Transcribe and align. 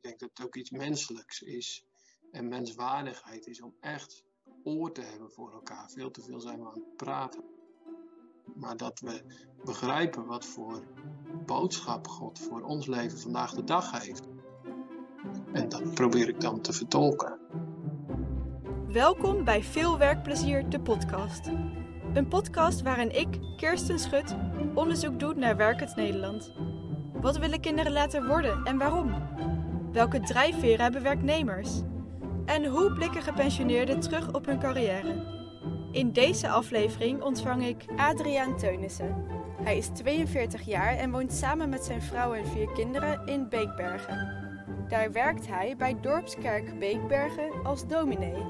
ik 0.00 0.08
denk 0.08 0.20
dat 0.20 0.30
het 0.34 0.46
ook 0.46 0.56
iets 0.56 0.70
menselijks 0.70 1.40
is 1.40 1.84
en 2.32 2.48
menswaardigheid 2.48 3.46
is 3.46 3.62
om 3.62 3.74
echt 3.80 4.22
oor 4.64 4.92
te 4.92 5.00
hebben 5.00 5.30
voor 5.30 5.52
elkaar. 5.52 5.90
Veel 5.90 6.10
te 6.10 6.22
veel 6.22 6.40
zijn 6.40 6.60
we 6.60 6.66
aan 6.66 6.74
het 6.74 6.96
praten. 6.96 7.44
Maar 8.54 8.76
dat 8.76 9.00
we 9.00 9.22
begrijpen 9.64 10.26
wat 10.26 10.44
voor 10.46 10.84
boodschap 11.46 12.08
God 12.08 12.38
voor 12.38 12.62
ons 12.62 12.86
leven 12.86 13.18
vandaag 13.18 13.52
de 13.52 13.64
dag 13.64 14.02
heeft. 14.02 14.28
En 15.52 15.68
dat 15.68 15.94
probeer 15.94 16.28
ik 16.28 16.40
dan 16.40 16.60
te 16.60 16.72
vertolken. 16.72 17.38
Welkom 18.88 19.44
bij 19.44 19.62
Veel 19.62 19.98
Werkplezier, 19.98 20.68
de 20.68 20.80
podcast. 20.80 21.46
Een 22.14 22.28
podcast 22.28 22.82
waarin 22.82 23.16
ik, 23.16 23.56
Kirsten 23.56 23.98
Schut, 23.98 24.36
onderzoek 24.74 25.20
doe 25.20 25.34
naar 25.34 25.56
werkend 25.56 25.96
Nederland. 25.96 26.52
Wat 27.12 27.38
willen 27.38 27.60
kinderen 27.60 27.92
laten 27.92 28.26
worden 28.26 28.64
en 28.64 28.78
waarom? 28.78 29.49
Welke 29.92 30.20
drijfveren 30.20 30.80
hebben 30.80 31.02
werknemers? 31.02 31.80
En 32.44 32.66
hoe 32.66 32.92
blikken 32.92 33.22
gepensioneerden 33.22 34.00
terug 34.00 34.32
op 34.32 34.46
hun 34.46 34.58
carrière? 34.58 35.38
In 35.92 36.12
deze 36.12 36.48
aflevering 36.48 37.22
ontvang 37.22 37.66
ik 37.66 37.84
Adriaan 37.96 38.56
Teunissen. 38.56 39.24
Hij 39.62 39.76
is 39.76 39.88
42 39.88 40.62
jaar 40.62 40.96
en 40.96 41.10
woont 41.10 41.32
samen 41.32 41.68
met 41.68 41.84
zijn 41.84 42.02
vrouw 42.02 42.32
en 42.32 42.46
vier 42.46 42.72
kinderen 42.72 43.26
in 43.26 43.48
Beekbergen. 43.48 44.38
Daar 44.88 45.12
werkt 45.12 45.46
hij 45.46 45.74
bij 45.76 46.00
Dorpskerk 46.00 46.78
Beekbergen 46.78 47.64
als 47.64 47.86
dominee. 47.86 48.44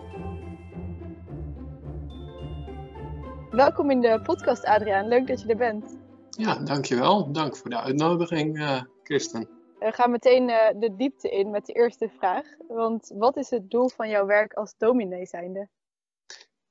Welkom 3.51 3.91
in 3.91 4.01
de 4.01 4.21
podcast, 4.23 4.65
Adriaan. 4.65 5.09
Leuk 5.09 5.27
dat 5.27 5.41
je 5.41 5.49
er 5.49 5.57
bent. 5.57 5.99
Ja, 6.30 6.55
dankjewel. 6.55 7.33
Dank 7.33 7.57
voor 7.57 7.71
de 7.71 7.80
uitnodiging, 7.80 8.59
uh, 8.59 8.83
Kirsten. 9.02 9.60
We 9.80 9.93
gaan 9.93 10.11
meteen 10.11 10.48
uh, 10.48 10.70
de 10.80 10.95
diepte 10.97 11.30
in 11.30 11.51
met 11.51 11.66
de 11.66 11.73
eerste 11.73 12.09
vraag. 12.09 12.47
Want 12.69 13.12
wat 13.15 13.37
is 13.37 13.51
het 13.51 13.71
doel 13.71 13.88
van 13.88 14.09
jouw 14.09 14.27
werk 14.27 14.52
als 14.52 14.75
dominee 14.79 15.27
zijnde? 15.27 15.68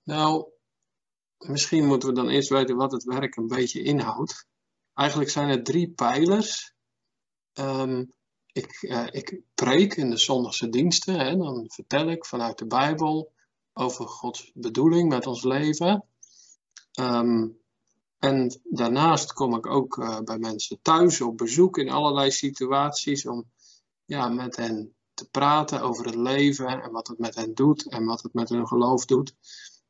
Nou, 0.03 0.47
misschien 1.37 1.85
moeten 1.85 2.09
we 2.09 2.15
dan 2.15 2.29
eerst 2.29 2.49
weten 2.49 2.75
wat 2.75 2.91
het 2.91 3.03
werk 3.03 3.35
een 3.35 3.47
beetje 3.47 3.83
inhoudt. 3.83 4.47
Eigenlijk 4.93 5.29
zijn 5.29 5.49
er 5.49 5.63
drie 5.63 5.91
pijlers. 5.91 6.73
Um, 7.53 8.13
ik, 8.51 8.81
uh, 8.81 9.07
ik 9.11 9.41
preek 9.55 9.95
in 9.95 10.09
de 10.09 10.17
zondagse 10.17 10.69
diensten. 10.69 11.19
Hè, 11.19 11.35
dan 11.37 11.65
vertel 11.67 12.09
ik 12.09 12.25
vanuit 12.25 12.57
de 12.57 12.67
Bijbel 12.67 13.31
over 13.73 14.07
Gods 14.07 14.51
bedoeling 14.53 15.09
met 15.09 15.27
ons 15.27 15.43
leven. 15.43 16.05
Um, 16.99 17.58
en 18.19 18.59
daarnaast 18.63 19.33
kom 19.33 19.55
ik 19.55 19.65
ook 19.65 19.97
uh, 19.97 20.19
bij 20.19 20.37
mensen 20.37 20.79
thuis 20.81 21.21
op 21.21 21.37
bezoek 21.37 21.77
in 21.77 21.89
allerlei 21.89 22.31
situaties 22.31 23.25
om 23.25 23.45
ja, 24.05 24.27
met 24.27 24.55
hen 24.55 24.95
te 25.13 25.29
praten 25.29 25.81
over 25.81 26.05
het 26.05 26.15
leven 26.15 26.67
en 26.67 26.91
wat 26.91 27.07
het 27.07 27.17
met 27.17 27.35
hen 27.35 27.53
doet 27.53 27.89
en 27.89 28.05
wat 28.05 28.21
het 28.21 28.33
met 28.33 28.49
hun 28.49 28.67
geloof 28.67 29.05
doet. 29.05 29.33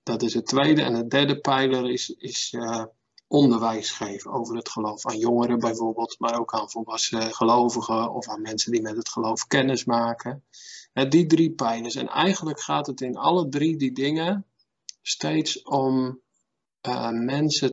Dat 0.03 0.21
is 0.21 0.33
het 0.33 0.45
tweede. 0.45 0.81
En 0.81 0.93
het 0.93 1.09
derde 1.09 1.39
pijler 1.39 1.89
is, 1.89 2.09
is 2.09 2.53
uh, 2.57 2.85
onderwijs 3.27 3.91
geven 3.91 4.31
over 4.31 4.55
het 4.55 4.69
geloof. 4.69 5.05
Aan 5.05 5.17
jongeren 5.17 5.59
bijvoorbeeld, 5.59 6.15
maar 6.19 6.39
ook 6.39 6.53
aan 6.53 6.69
volwassen 6.69 7.33
gelovigen 7.33 8.13
of 8.13 8.27
aan 8.27 8.41
mensen 8.41 8.71
die 8.71 8.81
met 8.81 8.97
het 8.97 9.09
geloof 9.09 9.47
kennis 9.47 9.85
maken. 9.85 10.43
Uh, 10.93 11.09
die 11.09 11.25
drie 11.25 11.51
pijlers. 11.51 11.95
En 11.95 12.07
eigenlijk 12.07 12.59
gaat 12.59 12.87
het 12.87 13.01
in 13.01 13.17
alle 13.17 13.49
drie 13.49 13.77
die 13.77 13.91
dingen 13.91 14.45
steeds 15.01 15.61
om 15.61 16.19
uh, 16.87 17.09
mensen 17.09 17.69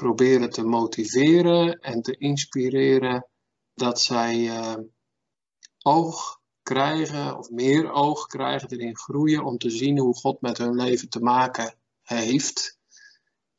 proberen 0.00 0.50
te 0.50 0.62
motiveren 0.62 1.80
en 1.80 2.02
te 2.02 2.16
inspireren 2.16 3.26
dat 3.74 4.00
zij 4.00 4.38
uh, 4.38 4.74
oog 5.82 6.40
krijgen 6.62 7.38
of 7.38 7.50
meer 7.50 7.92
oog 7.92 8.26
krijgen, 8.26 8.68
erin 8.68 8.96
groeien 8.96 9.44
om 9.44 9.58
te 9.58 9.70
zien 9.70 9.98
hoe 9.98 10.14
God 10.14 10.40
met 10.40 10.58
hun 10.58 10.74
leven 10.74 11.08
te 11.08 11.20
maken 11.20 11.74
heeft. 12.02 12.78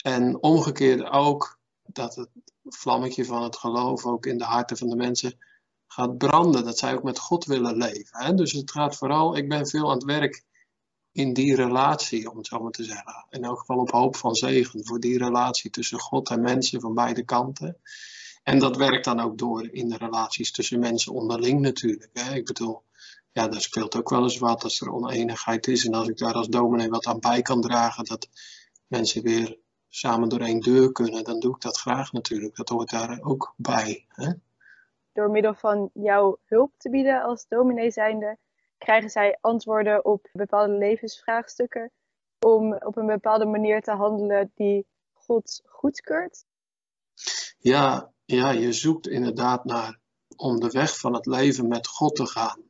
En 0.03 0.43
omgekeerd 0.43 1.09
ook 1.09 1.59
dat 1.83 2.15
het 2.15 2.29
vlammetje 2.63 3.25
van 3.25 3.43
het 3.43 3.57
geloof 3.57 4.05
ook 4.05 4.25
in 4.25 4.37
de 4.37 4.43
harten 4.43 4.77
van 4.77 4.89
de 4.89 4.95
mensen 4.95 5.37
gaat 5.87 6.17
branden. 6.17 6.63
Dat 6.63 6.77
zij 6.77 6.93
ook 6.93 7.03
met 7.03 7.19
God 7.19 7.45
willen 7.45 7.77
leven. 7.77 8.23
Hè? 8.23 8.33
Dus 8.33 8.51
het 8.51 8.71
gaat 8.71 8.95
vooral, 8.95 9.37
ik 9.37 9.49
ben 9.49 9.67
veel 9.67 9.89
aan 9.89 9.95
het 9.95 10.03
werk 10.03 10.43
in 11.11 11.33
die 11.33 11.55
relatie, 11.55 12.31
om 12.31 12.37
het 12.37 12.47
zo 12.47 12.59
maar 12.59 12.71
te 12.71 12.83
zeggen. 12.83 13.25
In 13.29 13.43
elk 13.43 13.59
geval 13.59 13.77
op 13.77 13.91
hoop 13.91 14.15
van 14.15 14.35
zegen 14.35 14.85
voor 14.85 14.99
die 14.99 15.17
relatie 15.17 15.69
tussen 15.69 15.99
God 15.99 16.29
en 16.29 16.41
mensen 16.41 16.81
van 16.81 16.93
beide 16.93 17.23
kanten. 17.23 17.77
En 18.43 18.59
dat 18.59 18.77
werkt 18.77 19.05
dan 19.05 19.19
ook 19.19 19.37
door 19.37 19.67
in 19.71 19.89
de 19.89 19.97
relaties 19.97 20.51
tussen 20.51 20.79
mensen 20.79 21.13
onderling 21.13 21.59
natuurlijk. 21.59 22.09
Hè. 22.13 22.35
Ik 22.35 22.45
bedoel, 22.45 22.83
ja, 23.31 23.47
daar 23.47 23.61
speelt 23.61 23.95
ook 23.95 24.09
wel 24.09 24.23
eens 24.23 24.37
wat 24.37 24.63
als 24.63 24.81
er 24.81 24.91
oneenigheid 24.91 25.67
is. 25.67 25.85
En 25.85 25.93
als 25.93 26.07
ik 26.07 26.17
daar 26.17 26.33
als 26.33 26.47
dominee 26.47 26.89
wat 26.89 27.05
aan 27.05 27.19
bij 27.19 27.41
kan 27.41 27.61
dragen, 27.61 28.05
dat 28.05 28.29
mensen 28.87 29.23
weer 29.23 29.59
samen 29.89 30.29
door 30.29 30.39
één 30.39 30.59
deur 30.59 30.91
kunnen, 30.91 31.23
dan 31.23 31.39
doe 31.39 31.55
ik 31.55 31.61
dat 31.61 31.77
graag 31.77 32.11
natuurlijk. 32.11 32.55
Dat 32.55 32.69
hoort 32.69 32.89
daar 32.89 33.19
ook 33.21 33.53
bij. 33.57 34.05
Hè. 34.07 34.31
Door 35.13 35.29
middel 35.29 35.53
van 35.53 35.89
jouw 35.93 36.37
hulp 36.45 36.71
te 36.77 36.89
bieden 36.89 37.23
als 37.23 37.45
dominee 37.47 37.91
zijnde, 37.91 38.37
krijgen 38.81 39.09
zij 39.09 39.37
antwoorden 39.41 40.05
op 40.05 40.29
bepaalde 40.31 40.73
levensvraagstukken 40.73 41.91
om 42.39 42.73
op 42.73 42.97
een 42.97 43.05
bepaalde 43.05 43.45
manier 43.45 43.81
te 43.81 43.91
handelen 43.91 44.51
die 44.55 44.85
God 45.13 45.61
goedkeurt? 45.65 46.43
Ja, 47.57 48.11
ja, 48.25 48.49
je 48.49 48.73
zoekt 48.73 49.07
inderdaad 49.07 49.65
naar 49.65 49.99
om 50.35 50.59
de 50.59 50.69
weg 50.69 50.99
van 50.99 51.13
het 51.13 51.25
leven 51.25 51.67
met 51.67 51.87
God 51.87 52.15
te 52.15 52.25
gaan. 52.25 52.61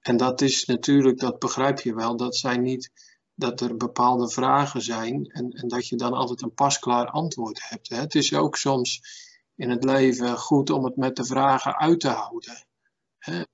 En 0.00 0.16
dat 0.16 0.40
is 0.40 0.64
natuurlijk, 0.64 1.18
dat 1.18 1.38
begrijp 1.38 1.80
je 1.80 1.94
wel, 1.94 2.16
dat 2.16 2.36
zijn 2.36 2.62
niet 2.62 2.90
dat 3.34 3.60
er 3.60 3.76
bepaalde 3.76 4.30
vragen 4.30 4.82
zijn 4.82 5.26
en, 5.26 5.50
en 5.50 5.68
dat 5.68 5.88
je 5.88 5.96
dan 5.96 6.12
altijd 6.12 6.42
een 6.42 6.54
pasklaar 6.54 7.06
antwoord 7.06 7.68
hebt. 7.68 7.88
Het 7.88 8.14
is 8.14 8.34
ook 8.34 8.56
soms 8.56 9.02
in 9.54 9.70
het 9.70 9.84
leven 9.84 10.38
goed 10.38 10.70
om 10.70 10.84
het 10.84 10.96
met 10.96 11.16
de 11.16 11.24
vragen 11.24 11.76
uit 11.76 12.00
te 12.00 12.08
houden. 12.08 12.64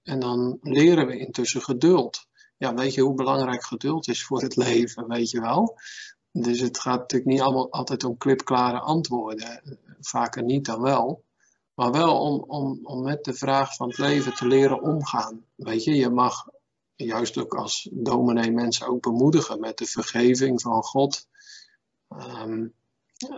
En 0.03 0.19
dan 0.19 0.59
leren 0.63 1.07
we 1.07 1.19
intussen 1.19 1.63
geduld. 1.63 2.27
Ja, 2.57 2.75
weet 2.75 2.95
je 2.95 3.01
hoe 3.01 3.15
belangrijk 3.15 3.65
geduld 3.65 4.09
is 4.09 4.25
voor 4.25 4.43
het 4.43 4.57
leven, 4.57 5.09
weet 5.09 5.31
je 5.31 5.41
wel? 5.41 5.79
Dus 6.33 6.61
het 6.61 6.79
gaat 6.79 6.99
natuurlijk 6.99 7.31
niet 7.31 7.41
allemaal 7.41 7.73
altijd 7.73 8.05
om 8.05 8.17
klipklare 8.17 8.81
antwoorden. 8.81 9.79
Vaker 10.01 10.43
niet 10.43 10.65
dan 10.65 10.81
wel. 10.81 11.25
Maar 11.75 11.93
wel 11.93 12.21
om, 12.21 12.45
om, 12.47 12.81
om 12.83 13.03
met 13.03 13.25
de 13.25 13.35
vraag 13.35 13.75
van 13.75 13.89
het 13.89 13.99
leven 13.99 14.35
te 14.35 14.47
leren 14.47 14.83
omgaan. 14.83 15.45
Weet 15.55 15.85
je, 15.85 15.95
je 15.95 16.11
mag 16.11 16.47
juist 16.95 17.39
ook 17.39 17.55
als 17.55 17.89
dominee 17.93 18.51
mensen 18.51 18.87
ook 18.87 19.03
bemoedigen 19.03 19.61
met 19.61 19.79
de 19.79 19.87
vergeving 19.87 20.61
van 20.61 20.83
God. 20.83 21.29
Um, 22.09 22.75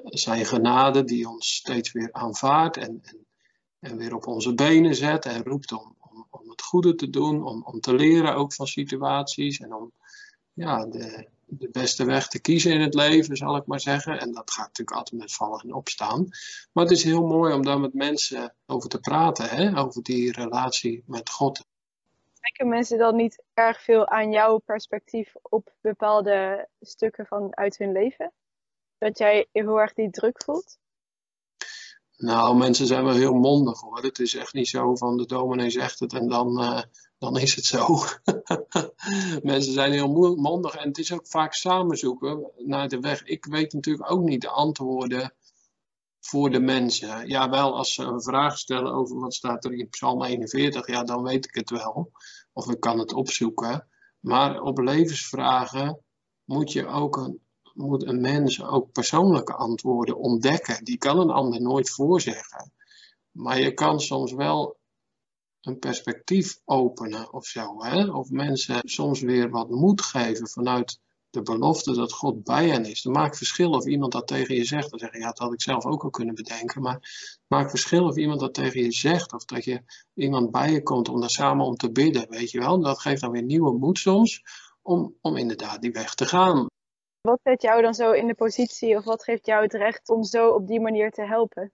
zijn 0.05 0.47
genade 0.47 1.05
die 1.05 1.29
ons 1.29 1.55
steeds 1.55 1.93
weer 1.93 2.13
aanvaardt 2.13 2.77
en, 2.77 3.01
en, 3.03 3.27
en 3.79 3.97
weer 3.97 4.15
op 4.15 4.27
onze 4.27 4.55
benen 4.55 4.95
zet 4.95 5.25
en 5.25 5.45
roept 5.45 5.73
om 5.73 5.97
het 6.59 6.67
goede 6.67 6.95
te 6.95 7.11
doen, 7.11 7.45
om, 7.45 7.63
om 7.63 7.81
te 7.81 7.95
leren 7.95 8.35
ook 8.35 8.53
van 8.53 8.67
situaties 8.67 9.59
en 9.59 9.75
om 9.75 9.93
ja, 10.53 10.87
de, 10.87 11.29
de 11.45 11.69
beste 11.71 12.05
weg 12.05 12.29
te 12.29 12.41
kiezen 12.41 12.73
in 12.73 12.81
het 12.81 12.95
leven, 12.95 13.37
zal 13.37 13.57
ik 13.57 13.67
maar 13.67 13.81
zeggen. 13.81 14.21
En 14.21 14.33
dat 14.33 14.51
gaat 14.51 14.67
natuurlijk 14.67 14.97
altijd 14.97 15.21
met 15.21 15.33
vallen 15.33 15.61
en 15.61 15.75
opstaan. 15.75 16.29
Maar 16.73 16.85
het 16.85 16.93
is 16.93 17.05
heel 17.05 17.27
mooi 17.27 17.55
om 17.55 17.65
daar 17.65 17.81
met 17.81 17.95
mensen 17.95 18.55
over 18.67 18.89
te 18.89 19.01
praten, 19.01 19.49
hè? 19.49 19.79
over 19.79 20.03
die 20.03 20.33
relatie 20.33 21.03
met 21.07 21.31
God. 21.31 21.67
Trekken 22.41 22.69
mensen 22.69 22.99
dan 22.99 23.17
niet 23.17 23.43
erg 23.55 23.83
veel 23.83 24.09
aan 24.09 24.31
jouw 24.31 24.59
perspectief 24.59 25.35
op 25.43 25.73
bepaalde 25.81 26.69
stukken 26.81 27.27
van 27.27 27.57
uit 27.57 27.79
hun 27.79 27.93
leven? 27.93 28.33
Dat 28.99 29.19
jij 29.19 29.47
heel 29.53 29.81
erg 29.81 29.95
die 29.95 30.11
druk 30.11 30.43
voelt? 30.45 30.79
Nou, 32.19 32.57
mensen 32.57 32.87
zijn 32.87 33.05
wel 33.05 33.15
heel 33.15 33.35
mondig 33.35 33.81
hoor. 33.81 34.03
Het 34.03 34.19
is 34.19 34.35
echt 34.35 34.53
niet 34.53 34.69
zo 34.69 34.97
van 34.97 35.17
de 35.17 35.27
dominee 35.27 35.71
zegt 35.71 35.99
het 35.99 36.13
en 36.13 36.29
dan, 36.29 36.63
uh, 36.63 36.83
dan 37.19 37.39
is 37.39 37.55
het 37.55 37.65
zo. 37.65 37.87
mensen 39.43 39.73
zijn 39.73 39.93
heel 39.93 40.37
mondig 40.37 40.75
en 40.75 40.89
het 40.89 40.99
is 40.99 41.13
ook 41.13 41.27
vaak 41.27 41.55
samenzoeken 41.55 42.51
naar 42.57 42.89
de 42.89 43.01
weg. 43.01 43.25
Ik 43.25 43.45
weet 43.45 43.73
natuurlijk 43.73 44.11
ook 44.11 44.23
niet 44.23 44.41
de 44.41 44.49
antwoorden 44.49 45.35
voor 46.21 46.51
de 46.51 46.61
mensen. 46.61 47.29
Ja, 47.29 47.51
wel 47.51 47.77
als 47.77 47.95
ze 47.95 48.03
een 48.03 48.23
vraag 48.23 48.59
stellen 48.59 48.93
over 48.93 49.19
wat 49.19 49.35
staat 49.35 49.65
er 49.65 49.73
in 49.73 49.89
Psalm 49.89 50.23
41, 50.23 50.87
ja, 50.87 51.05
dan 51.05 51.23
weet 51.23 51.45
ik 51.45 51.55
het 51.55 51.71
wel. 51.71 52.11
Of 52.53 52.71
ik 52.71 52.81
kan 52.81 52.99
het 52.99 53.13
opzoeken. 53.13 53.89
Maar 54.21 54.61
op 54.61 54.79
levensvragen 54.79 56.01
moet 56.45 56.73
je 56.73 56.87
ook 56.87 57.17
een 57.17 57.41
moet 57.79 58.07
een 58.07 58.21
mens 58.21 58.63
ook 58.63 58.93
persoonlijke 58.93 59.55
antwoorden 59.55 60.17
ontdekken. 60.17 60.85
Die 60.85 60.99
kan 60.99 61.19
een 61.19 61.31
ander 61.31 61.61
nooit 61.61 61.91
voorzeggen. 61.91 62.73
Maar 63.31 63.61
je 63.61 63.75
kan 63.75 64.01
soms 64.01 64.33
wel 64.33 64.77
een 65.61 65.79
perspectief 65.79 66.61
openen 66.65 67.33
of 67.33 67.47
zo. 67.47 67.85
Hè? 67.85 68.11
Of 68.11 68.31
mensen 68.31 68.81
soms 68.85 69.21
weer 69.21 69.51
wat 69.51 69.71
moed 69.71 70.03
geven 70.03 70.49
vanuit 70.49 71.01
de 71.31 71.43
belofte 71.43 71.95
dat 71.95 72.13
God 72.13 72.45
bij 72.45 72.69
hen 72.69 72.85
is. 72.85 73.03
Het 73.03 73.13
maakt 73.13 73.37
verschil 73.37 73.71
of 73.71 73.87
iemand 73.87 74.13
dat 74.13 74.27
tegen 74.27 74.55
je 74.55 74.65
zegt. 74.65 74.91
Dan 74.91 74.99
zeg 74.99 75.13
je, 75.13 75.19
ja, 75.19 75.27
dat 75.27 75.39
had 75.39 75.53
ik 75.53 75.63
zelf 75.63 75.85
ook 75.85 76.05
al 76.05 76.11
kunnen 76.11 76.35
bedenken. 76.35 76.83
Maar 76.83 76.95
het 76.95 77.41
maakt 77.47 77.71
verschil 77.71 78.05
of 78.05 78.17
iemand 78.17 78.41
dat 78.41 78.55
tegen 78.55 78.83
je 78.83 78.93
zegt. 78.93 79.33
Of 79.33 79.45
dat 79.45 79.65
je 79.65 79.83
iemand 80.15 80.51
bij 80.51 80.73
je 80.73 80.83
komt 80.83 81.09
om 81.09 81.21
daar 81.21 81.31
samen 81.31 81.67
om 81.67 81.77
te 81.77 81.93
bidden, 81.93 82.29
weet 82.29 82.51
je 82.51 82.59
wel. 82.59 82.81
Dat 82.81 83.01
geeft 83.01 83.21
dan 83.21 83.31
weer 83.31 83.43
nieuwe 83.43 83.79
moed 83.79 83.99
soms 83.99 84.43
om, 84.83 85.15
om 85.21 85.37
inderdaad 85.37 85.81
die 85.81 85.93
weg 85.93 86.15
te 86.15 86.27
gaan. 86.27 86.67
Wat 87.21 87.41
zet 87.43 87.63
jou 87.63 87.83
dan 87.83 87.95
zo 87.95 88.13
in 88.13 88.27
de 88.27 88.35
positie 88.35 88.97
of 88.97 89.05
wat 89.05 89.25
geeft 89.25 89.47
jou 89.47 89.63
het 89.63 89.73
recht 89.73 90.09
om 90.09 90.25
zo 90.25 90.49
op 90.49 90.67
die 90.67 90.81
manier 90.81 91.11
te 91.11 91.27
helpen? 91.27 91.73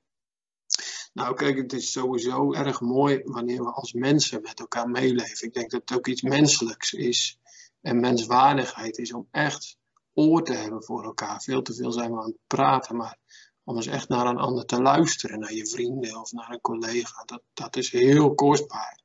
Nou, 1.12 1.35
kijk, 1.35 1.56
het 1.56 1.73
is 1.73 1.93
sowieso 1.93 2.52
erg 2.52 2.81
mooi 2.81 3.20
wanneer 3.25 3.62
we 3.62 3.70
als 3.70 3.93
mensen 3.93 4.43
met 4.43 4.61
elkaar 4.61 4.88
meeleven. 4.88 5.46
Ik 5.46 5.55
denk 5.55 5.70
dat 5.70 5.81
het 5.81 5.99
ook 5.99 6.06
iets 6.06 6.23
menselijks 6.23 6.93
is 6.93 7.38
en 7.81 8.00
menswaardigheid 8.00 8.99
is 8.99 9.12
om 9.12 9.29
echt 9.31 9.76
oor 10.14 10.43
te 10.43 10.52
hebben 10.52 10.85
voor 10.85 11.05
elkaar. 11.05 11.43
Veel 11.43 11.62
te 11.62 11.75
veel 11.75 11.93
zijn 11.93 12.12
we 12.12 12.19
aan 12.19 12.26
het 12.26 12.38
praten, 12.46 12.96
maar 12.96 13.19
om 13.64 13.76
eens 13.76 13.87
echt 13.87 14.08
naar 14.08 14.26
een 14.26 14.38
ander 14.38 14.64
te 14.64 14.82
luisteren, 14.82 15.38
naar 15.38 15.55
je 15.55 15.67
vrienden 15.67 16.20
of 16.20 16.32
naar 16.32 16.50
een 16.50 16.61
collega, 16.61 17.25
dat, 17.25 17.43
dat 17.52 17.76
is 17.76 17.91
heel 17.91 18.35
kostbaar. 18.35 19.00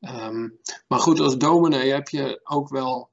Ehm, 0.00 0.48
maar 0.88 0.98
goed, 0.98 1.20
als 1.20 1.36
dominee 1.36 1.92
heb 1.92 2.08
je 2.08 2.40
ook 2.42 2.68
wel 2.68 3.10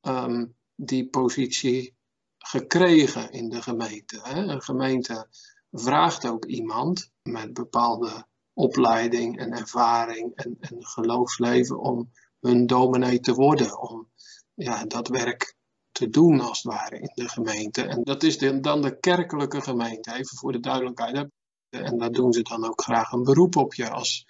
ehm, 0.00 0.46
die 0.84 1.08
positie 1.08 1.94
gekregen 2.38 3.32
in 3.32 3.48
de 3.48 3.62
gemeente. 3.62 4.20
Hè? 4.22 4.42
Een 4.42 4.62
gemeente 4.62 5.28
vraagt 5.70 6.26
ook 6.26 6.44
iemand 6.44 7.10
met 7.22 7.52
bepaalde 7.52 8.26
opleiding 8.52 9.38
en 9.38 9.52
ervaring 9.52 10.34
en, 10.34 10.56
en 10.60 10.86
geloofsleven 10.86 11.78
om 11.78 12.10
hun 12.40 12.66
dominee 12.66 13.20
te 13.20 13.34
worden. 13.34 13.80
Om 13.80 14.10
ja, 14.54 14.84
dat 14.84 15.08
werk 15.08 15.54
te 15.92 16.08
doen 16.08 16.40
als 16.40 16.62
het 16.62 16.72
ware 16.72 16.98
in 16.98 17.10
de 17.14 17.28
gemeente. 17.28 17.82
En 17.82 18.02
dat 18.02 18.22
is 18.22 18.38
dan 18.38 18.82
de 18.82 18.98
kerkelijke 19.00 19.60
gemeente, 19.60 20.12
even 20.12 20.36
voor 20.36 20.52
de 20.52 20.60
duidelijkheid. 20.60 21.28
En 21.68 21.98
daar 21.98 22.12
doen 22.12 22.32
ze 22.32 22.42
dan 22.42 22.64
ook 22.64 22.82
graag 22.82 23.12
een 23.12 23.22
beroep 23.22 23.56
op 23.56 23.74
je 23.74 23.90
als 23.90 24.24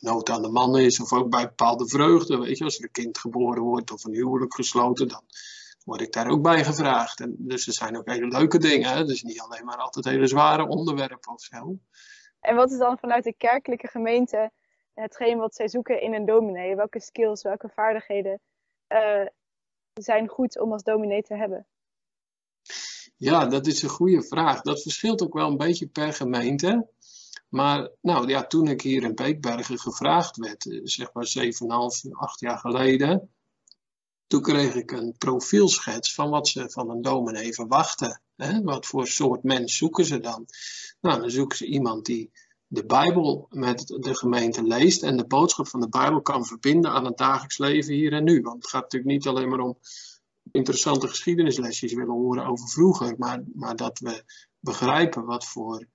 nood 0.00 0.30
aan 0.30 0.42
de 0.42 0.48
man 0.48 0.78
is, 0.78 1.00
of 1.00 1.12
ook 1.12 1.30
bij 1.30 1.44
bepaalde 1.44 1.88
vreugde. 1.88 2.38
Weet 2.38 2.58
je, 2.58 2.64
als 2.64 2.78
er 2.78 2.84
een 2.84 2.90
kind 2.90 3.18
geboren 3.18 3.62
wordt 3.62 3.90
of 3.90 4.04
een 4.04 4.14
huwelijk 4.14 4.54
gesloten, 4.54 5.08
dan 5.08 5.22
word 5.86 6.00
ik 6.00 6.12
daar 6.12 6.28
ook 6.28 6.42
bij 6.42 6.64
gevraagd. 6.64 7.20
En 7.20 7.34
dus 7.38 7.66
er 7.66 7.72
zijn 7.72 7.96
ook 7.96 8.08
hele 8.08 8.26
leuke 8.26 8.58
dingen. 8.58 8.90
Hè? 8.90 9.04
Dus 9.04 9.22
niet 9.22 9.40
alleen 9.40 9.64
maar 9.64 9.76
altijd 9.76 10.04
hele 10.04 10.26
zware 10.26 10.66
onderwerpen 10.66 11.32
of 11.32 11.40
zo. 11.40 11.78
En 12.40 12.56
wat 12.56 12.70
is 12.70 12.78
dan 12.78 12.98
vanuit 12.98 13.24
de 13.24 13.34
kerkelijke 13.36 13.88
gemeente 13.88 14.50
hetgeen 14.94 15.38
wat 15.38 15.54
zij 15.54 15.68
zoeken 15.68 16.00
in 16.00 16.14
een 16.14 16.24
dominee? 16.24 16.76
Welke 16.76 17.00
skills, 17.00 17.42
welke 17.42 17.68
vaardigheden 17.68 18.40
uh, 18.88 19.26
zijn 19.92 20.28
goed 20.28 20.60
om 20.60 20.72
als 20.72 20.82
dominee 20.82 21.22
te 21.22 21.34
hebben? 21.34 21.66
Ja, 23.16 23.46
dat 23.46 23.66
is 23.66 23.82
een 23.82 23.88
goede 23.88 24.22
vraag. 24.22 24.60
Dat 24.60 24.82
verschilt 24.82 25.22
ook 25.22 25.34
wel 25.34 25.50
een 25.50 25.56
beetje 25.56 25.86
per 25.86 26.12
gemeente. 26.12 26.88
Maar 27.48 27.90
nou 28.00 28.28
ja, 28.28 28.46
toen 28.46 28.68
ik 28.68 28.82
hier 28.82 29.02
in 29.02 29.14
Beekbergen 29.14 29.78
gevraagd 29.78 30.36
werd, 30.36 30.70
eh, 30.70 30.80
zeg 30.82 31.12
maar 31.12 31.26
7,5, 31.26 32.12
8 32.12 32.40
jaar 32.40 32.58
geleden, 32.58 33.35
toen 34.26 34.42
kreeg 34.42 34.74
ik 34.74 34.92
een 34.92 35.14
profielschets 35.18 36.14
van 36.14 36.30
wat 36.30 36.48
ze 36.48 36.70
van 36.70 36.90
een 36.90 37.02
dominee 37.02 37.52
verwachten. 37.52 38.22
Hè? 38.36 38.62
Wat 38.62 38.86
voor 38.86 39.06
soort 39.06 39.42
mens 39.42 39.76
zoeken 39.76 40.04
ze 40.04 40.20
dan? 40.20 40.46
Nou, 41.00 41.20
dan 41.20 41.30
zoeken 41.30 41.56
ze 41.56 41.66
iemand 41.66 42.04
die 42.04 42.30
de 42.66 42.86
Bijbel 42.86 43.46
met 43.50 43.86
de 43.86 44.14
gemeente 44.14 44.62
leest 44.62 45.02
en 45.02 45.16
de 45.16 45.26
boodschap 45.26 45.68
van 45.68 45.80
de 45.80 45.88
Bijbel 45.88 46.22
kan 46.22 46.46
verbinden 46.46 46.90
aan 46.90 47.04
het 47.04 47.16
dagelijks 47.16 47.58
leven 47.58 47.94
hier 47.94 48.12
en 48.12 48.24
nu. 48.24 48.40
Want 48.40 48.62
het 48.62 48.70
gaat 48.70 48.82
natuurlijk 48.82 49.12
niet 49.12 49.26
alleen 49.26 49.48
maar 49.48 49.60
om 49.60 49.78
interessante 50.52 51.08
geschiedenislesjes 51.08 51.92
willen 51.92 52.14
horen 52.14 52.46
over 52.46 52.68
vroeger, 52.68 53.14
maar, 53.18 53.42
maar 53.54 53.76
dat 53.76 53.98
we 53.98 54.24
begrijpen 54.60 55.24
wat 55.24 55.46
voor 55.46 55.86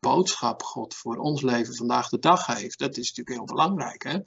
boodschap 0.00 0.62
God 0.62 0.94
voor 0.94 1.16
ons 1.16 1.42
leven 1.42 1.74
vandaag 1.74 2.08
de 2.08 2.18
dag 2.18 2.46
heeft. 2.46 2.78
Dat 2.78 2.96
is 2.96 3.08
natuurlijk 3.08 3.36
heel 3.36 3.56
belangrijk. 3.56 4.02
Hè? 4.02 4.18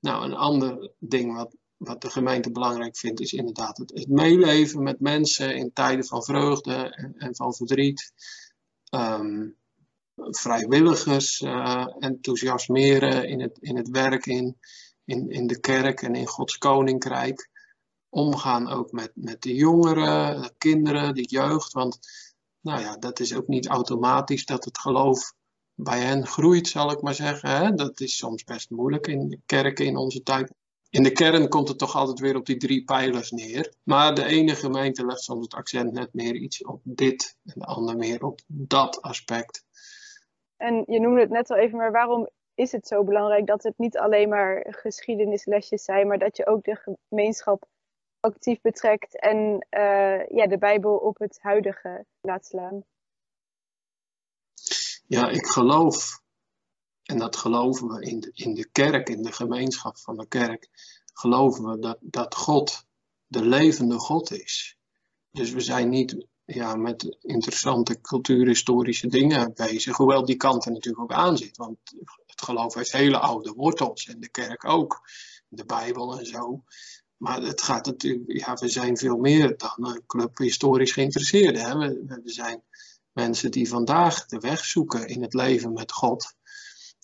Nou, 0.00 0.24
een 0.24 0.34
ander 0.34 0.92
ding 0.98 1.34
wat, 1.34 1.56
wat 1.84 2.00
de 2.00 2.10
gemeente 2.10 2.50
belangrijk 2.50 2.96
vindt, 2.96 3.20
is 3.20 3.32
inderdaad 3.32 3.78
het, 3.78 4.08
meeleven 4.08 4.82
met 4.82 5.00
mensen 5.00 5.56
in 5.56 5.72
tijden 5.72 6.04
van 6.04 6.22
vreugde 6.22 6.74
en, 6.74 7.14
en 7.16 7.36
van 7.36 7.54
verdriet. 7.54 8.12
Um, 8.90 9.56
vrijwilligers 10.14 11.40
uh, 11.40 11.86
enthousiasmeren 11.98 13.28
in 13.28 13.40
het, 13.40 13.58
in 13.60 13.76
het 13.76 13.88
werk 13.88 14.26
in, 14.26 14.58
in, 15.04 15.30
in 15.30 15.46
de 15.46 15.60
kerk 15.60 16.02
en 16.02 16.14
in 16.14 16.26
Gods 16.26 16.58
koninkrijk. 16.58 17.50
Omgaan 18.08 18.68
ook 18.68 18.92
met, 18.92 19.12
met 19.14 19.42
de 19.42 19.54
jongeren, 19.54 20.42
de 20.42 20.54
kinderen, 20.58 21.14
de 21.14 21.24
jeugd. 21.24 21.72
Want 21.72 21.98
nou 22.60 22.80
ja, 22.80 22.96
dat 22.96 23.20
is 23.20 23.34
ook 23.34 23.48
niet 23.48 23.66
automatisch 23.66 24.44
dat 24.44 24.64
het 24.64 24.78
geloof 24.78 25.34
bij 25.74 26.00
hen 26.00 26.26
groeit, 26.26 26.68
zal 26.68 26.90
ik 26.90 27.02
maar 27.02 27.14
zeggen. 27.14 27.50
Hè? 27.50 27.74
Dat 27.74 28.00
is 28.00 28.16
soms 28.16 28.44
best 28.44 28.70
moeilijk 28.70 29.06
in 29.06 29.42
kerken 29.46 29.86
in 29.86 29.96
onze 29.96 30.22
tijd. 30.22 30.52
In 30.92 31.02
de 31.02 31.12
kern 31.12 31.48
komt 31.48 31.68
het 31.68 31.78
toch 31.78 31.96
altijd 31.96 32.18
weer 32.18 32.36
op 32.36 32.46
die 32.46 32.56
drie 32.56 32.84
pijlers 32.84 33.30
neer. 33.30 33.74
Maar 33.82 34.14
de 34.14 34.24
ene 34.24 34.54
gemeente 34.54 35.06
legt 35.06 35.20
soms 35.20 35.44
het 35.44 35.54
accent 35.54 35.92
net 35.92 36.14
meer 36.14 36.34
iets 36.34 36.64
op 36.64 36.80
dit 36.84 37.36
en 37.44 37.54
de 37.56 37.64
andere 37.64 37.98
meer 37.98 38.24
op 38.24 38.40
dat 38.46 39.02
aspect. 39.02 39.64
En 40.56 40.84
je 40.86 41.00
noemde 41.00 41.20
het 41.20 41.30
net 41.30 41.50
al 41.50 41.56
even, 41.56 41.78
maar 41.78 41.92
waarom 41.92 42.28
is 42.54 42.72
het 42.72 42.86
zo 42.86 43.04
belangrijk 43.04 43.46
dat 43.46 43.62
het 43.62 43.78
niet 43.78 43.98
alleen 43.98 44.28
maar 44.28 44.66
geschiedenislesjes 44.70 45.84
zijn, 45.84 46.06
maar 46.06 46.18
dat 46.18 46.36
je 46.36 46.46
ook 46.46 46.64
de 46.64 46.96
gemeenschap 47.08 47.64
actief 48.20 48.60
betrekt 48.60 49.20
en 49.20 49.66
uh, 49.70 50.26
ja, 50.28 50.46
de 50.46 50.58
Bijbel 50.58 50.96
op 50.96 51.18
het 51.18 51.38
huidige 51.40 52.04
laat 52.20 52.46
slaan? 52.46 52.84
Ja, 55.06 55.28
ik 55.28 55.46
geloof, 55.46 56.21
en 57.02 57.18
dat 57.18 57.36
geloven 57.36 57.88
we 57.88 58.04
in 58.04 58.20
de, 58.20 58.30
in 58.34 58.54
de 58.54 58.68
kerk, 58.72 59.08
in 59.08 59.22
de 59.22 59.32
gemeenschap 59.32 59.98
van 59.98 60.16
de 60.16 60.26
kerk, 60.26 60.68
geloven 61.12 61.64
we 61.64 61.78
dat, 61.78 61.98
dat 62.00 62.34
God 62.34 62.84
de 63.26 63.44
levende 63.44 63.98
God 63.98 64.32
is. 64.32 64.76
Dus 65.30 65.50
we 65.50 65.60
zijn 65.60 65.88
niet 65.88 66.26
ja, 66.44 66.76
met 66.76 67.16
interessante 67.20 68.00
cultuurhistorische 68.00 69.06
dingen 69.06 69.52
bezig. 69.54 69.96
Hoewel 69.96 70.24
die 70.24 70.36
kant 70.36 70.64
er 70.64 70.72
natuurlijk 70.72 71.02
ook 71.02 71.18
aan 71.18 71.36
zit. 71.36 71.56
Want 71.56 71.78
het 72.26 72.42
geloof 72.42 72.74
heeft 72.74 72.92
hele 72.92 73.18
oude 73.18 73.52
wortels. 73.52 74.06
En 74.08 74.20
de 74.20 74.28
kerk 74.28 74.64
ook. 74.64 75.00
De 75.48 75.64
Bijbel 75.64 76.18
en 76.18 76.26
zo. 76.26 76.64
Maar 77.16 77.42
het 77.42 77.62
gaat 77.62 77.86
natuurlijk, 77.86 78.32
ja, 78.32 78.54
we 78.54 78.68
zijn 78.68 78.96
veel 78.96 79.16
meer 79.16 79.56
dan 79.56 79.76
een 79.76 80.06
club 80.06 80.38
historisch 80.38 80.92
geïnteresseerden. 80.92 81.62
Hè? 81.62 81.78
We, 81.78 82.20
we 82.22 82.30
zijn 82.30 82.62
mensen 83.12 83.50
die 83.50 83.68
vandaag 83.68 84.26
de 84.26 84.38
weg 84.38 84.64
zoeken 84.64 85.06
in 85.06 85.22
het 85.22 85.34
leven 85.34 85.72
met 85.72 85.92
God. 85.92 86.34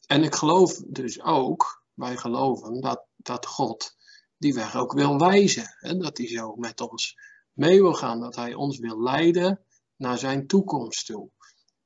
En 0.09 0.23
ik 0.23 0.35
geloof 0.35 0.77
dus 0.87 1.23
ook, 1.23 1.85
wij 1.95 2.17
geloven, 2.17 2.81
dat, 2.81 3.05
dat 3.17 3.47
God 3.47 3.97
die 4.37 4.55
weg 4.55 4.77
ook 4.77 4.93
wil 4.93 5.19
wijzen. 5.19 5.75
Hè? 5.79 5.97
Dat 5.97 6.17
hij 6.19 6.29
zo 6.29 6.57
met 6.57 6.81
ons 6.81 7.17
mee 7.53 7.83
wil 7.83 7.95
gaan, 7.95 8.21
dat 8.21 8.37
hij 8.37 8.55
ons 8.55 8.79
wil 8.79 9.03
leiden 9.03 9.65
naar 9.97 10.19
zijn 10.19 10.47
toekomst 10.47 11.07
toe. 11.07 11.31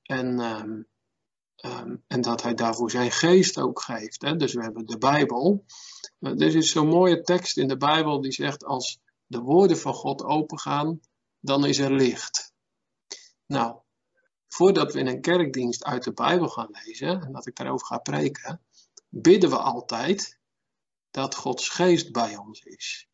En, 0.02 0.40
um, 0.40 0.88
um, 1.64 2.04
en 2.06 2.20
dat 2.20 2.42
hij 2.42 2.54
daarvoor 2.54 2.90
zijn 2.90 3.11
geest 3.11 3.58
ook 3.58 3.82
geeft. 3.82 4.23
Hè? 4.23 4.37
Dus 4.37 4.54
we 4.54 4.62
hebben 4.62 4.87
de 4.87 4.99
Bijbel. 4.99 5.64
Uh, 6.18 6.30
er 6.30 6.56
is 6.56 6.70
zo'n 6.70 6.88
mooie 6.88 7.20
tekst 7.20 7.56
in 7.56 7.68
de 7.68 7.76
Bijbel 7.76 8.20
die 8.20 8.32
zegt: 8.32 8.64
Als 8.64 9.00
de 9.26 9.40
woorden 9.40 9.78
van 9.78 9.94
God 9.94 10.23
opengaan, 10.23 11.00
dan 11.40 11.66
is 11.66 11.78
er 11.78 11.92
licht. 11.92 12.52
Nou, 13.47 13.80
voordat 14.52 14.92
we 14.92 14.99
in 14.99 15.06
een 15.06 15.21
kerkdienst 15.21 15.85
uit 15.85 16.04
de 16.04 16.12
Bijbel 16.12 16.49
gaan 16.49 16.78
lezen, 16.85 17.23
en 17.23 17.32
dat 17.32 17.47
ik 17.47 17.56
daarover 17.56 17.87
ga 17.87 17.99
preken, 17.99 18.61
bidden 19.09 19.50
we 19.50 19.56
altijd 19.56 20.38
dat 21.11 21.35
Gods 21.35 21.68
geest 21.68 22.12
bij 22.12 22.37
ons 22.37 22.61
is. 22.61 23.09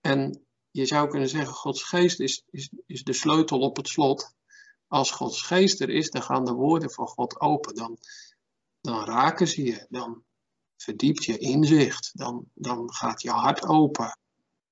En 0.00 0.46
je 0.70 0.86
zou 0.86 1.08
kunnen 1.08 1.28
zeggen, 1.28 1.54
Gods 1.54 1.82
geest 1.82 2.20
is, 2.20 2.44
is, 2.50 2.70
is 2.86 3.02
de 3.02 3.12
sleutel 3.12 3.60
op 3.60 3.76
het 3.76 3.88
slot. 3.88 4.34
Als 4.86 5.10
Gods 5.10 5.42
geest 5.42 5.80
er 5.80 5.90
is, 5.90 6.10
dan 6.10 6.22
gaan 6.22 6.44
de 6.44 6.52
woorden 6.52 6.90
van 6.90 7.06
God 7.06 7.40
open. 7.40 7.74
Dan, 7.74 7.98
dan 8.80 9.04
raken 9.04 9.48
ze 9.48 9.64
je, 9.64 9.86
dan 9.88 10.24
verdiept 10.76 11.24
je 11.24 11.38
inzicht, 11.38 12.10
dan, 12.18 12.44
dan 12.54 12.92
gaat 12.92 13.22
je 13.22 13.30
hart 13.30 13.66
open. 13.66 14.18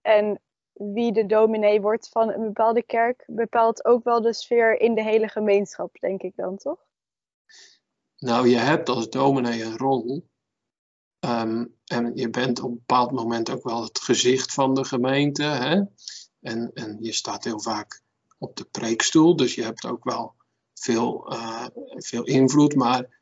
En 0.00 0.41
wie 0.75 1.12
de 1.12 1.26
dominee 1.26 1.81
wordt 1.81 2.09
van 2.09 2.33
een 2.33 2.43
bepaalde 2.43 2.83
kerk, 2.83 3.25
bepaalt 3.26 3.85
ook 3.85 4.04
wel 4.04 4.23
de 4.23 4.33
sfeer 4.33 4.81
in 4.81 4.95
de 4.95 5.02
hele 5.02 5.28
gemeenschap, 5.28 5.99
denk 6.00 6.23
ik 6.23 6.33
dan, 6.37 6.57
toch? 6.57 6.78
Nou, 8.19 8.49
je 8.49 8.57
hebt 8.57 8.88
als 8.88 9.11
dominee 9.11 9.62
een 9.62 9.78
rol 9.78 10.25
Ehm, 11.25 11.64
en 11.85 12.12
je 12.14 12.31
bent 12.31 12.61
op 12.61 12.71
een 12.71 12.75
bepaald 12.75 13.11
moment 13.11 13.50
ook 13.50 13.62
wel 13.62 13.83
het 13.83 13.99
gezicht 13.99 14.52
van 14.52 14.75
de 14.75 14.85
gemeente. 14.85 15.43
Hè? 15.43 15.83
En, 16.40 16.71
en 16.75 16.97
je 17.00 17.12
staat 17.12 17.45
heel 17.45 17.61
vaak 17.61 18.02
op 18.38 18.57
de 18.57 18.64
preekstoel, 18.64 19.37
dus 19.37 19.54
je 19.54 19.62
hebt 19.62 19.87
ook 19.87 20.04
wel 20.04 20.35
veel, 20.75 21.33
uh, 21.33 21.66
veel 21.97 22.25
invloed. 22.25 22.75
Maar 22.75 23.21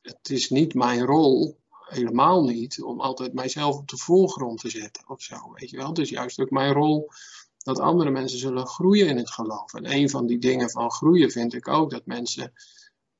het 0.00 0.30
is 0.30 0.50
niet 0.50 0.74
mijn 0.74 1.04
rol, 1.04 1.60
helemaal 1.90 2.44
niet, 2.44 2.82
om 2.82 3.00
altijd 3.00 3.34
mijzelf 3.34 3.76
op 3.76 3.88
de 3.88 3.96
voorgrond 3.96 4.60
te 4.60 4.70
zetten 4.70 5.08
of 5.08 5.22
zo. 5.22 5.52
Weet 5.54 5.70
je 5.70 5.76
wel? 5.76 5.92
Is 5.92 6.10
juist 6.10 6.40
ook 6.40 6.50
mijn 6.50 6.72
rol 6.72 7.10
dat 7.58 7.78
andere 7.78 8.10
mensen 8.10 8.38
zullen 8.38 8.66
groeien 8.66 9.08
in 9.08 9.16
het 9.16 9.30
geloof. 9.30 9.74
En 9.74 9.92
een 9.92 10.10
van 10.10 10.26
die 10.26 10.38
dingen 10.38 10.70
van 10.70 10.90
groeien 10.90 11.30
vind 11.30 11.54
ik 11.54 11.68
ook 11.68 11.90
dat 11.90 12.06
mensen 12.06 12.52